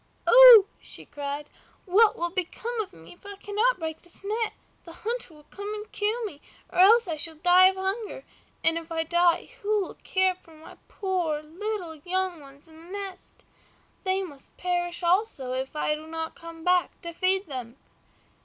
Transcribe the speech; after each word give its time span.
"Oh!" 0.25 0.65
she 0.81 1.05
cried, 1.05 1.47
"what 1.85 2.15
will 2.17 2.31
become 2.31 2.81
of 2.81 2.91
me 2.91 3.13
if 3.13 3.23
I 3.23 3.35
cannot 3.35 3.77
break 3.77 4.01
this 4.01 4.23
net? 4.25 4.53
The 4.83 4.93
hunter 5.05 5.31
will 5.31 5.43
come 5.51 5.71
and 5.75 5.91
kill 5.91 6.25
me, 6.25 6.41
or 6.71 6.79
else 6.79 7.07
I 7.07 7.17
shall 7.17 7.35
die 7.35 7.67
of 7.67 7.75
hunger, 7.75 8.23
and 8.63 8.79
if 8.79 8.91
I 8.91 9.03
die 9.03 9.49
who 9.61 9.83
will 9.83 9.93
care 10.01 10.33
for 10.33 10.55
my 10.55 10.77
poor 10.87 11.43
little 11.43 11.93
young 11.97 12.39
ones 12.39 12.67
in 12.67 12.83
the 12.87 12.91
nest? 12.91 13.43
They 14.03 14.23
must 14.23 14.57
perish 14.57 15.03
also 15.03 15.53
if 15.53 15.75
I 15.75 15.93
do 15.93 16.07
not 16.07 16.33
come 16.33 16.63
back 16.63 16.99
to 17.03 17.13
feed 17.13 17.45
them." 17.45 17.77